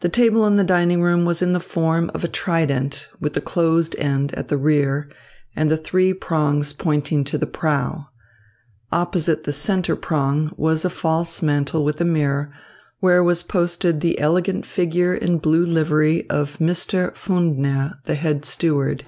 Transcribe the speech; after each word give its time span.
The 0.00 0.08
table 0.08 0.46
in 0.46 0.56
the 0.56 0.64
dining 0.64 1.02
room 1.02 1.26
was 1.26 1.42
in 1.42 1.52
the 1.52 1.60
form 1.60 2.10
of 2.14 2.24
a 2.24 2.26
trident, 2.26 3.06
with 3.20 3.34
the 3.34 3.42
closed 3.42 3.94
end 3.98 4.32
at 4.34 4.48
the 4.48 4.56
rear 4.56 5.10
and 5.54 5.70
the 5.70 5.76
three 5.76 6.14
prongs 6.14 6.72
pointing 6.72 7.22
to 7.24 7.36
the 7.36 7.46
prow. 7.46 8.06
Opposite 8.90 9.44
the 9.44 9.52
centre 9.52 9.94
prong 9.94 10.54
was 10.56 10.86
a 10.86 10.88
false 10.88 11.42
mantel 11.42 11.84
with 11.84 12.00
a 12.00 12.04
mirror, 12.06 12.50
where 13.00 13.22
was 13.22 13.42
posted 13.42 14.00
the 14.00 14.18
elegant 14.18 14.64
figure 14.64 15.14
in 15.14 15.36
blue 15.36 15.66
livery 15.66 16.26
of 16.30 16.56
Mr. 16.56 17.10
Pfundner, 17.14 17.98
the 18.06 18.14
head 18.14 18.46
steward. 18.46 19.04